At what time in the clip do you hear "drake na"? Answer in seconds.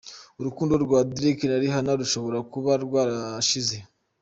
1.15-1.57